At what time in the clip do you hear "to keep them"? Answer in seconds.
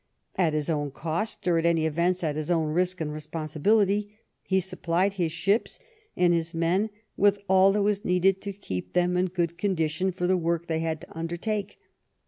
8.41-9.15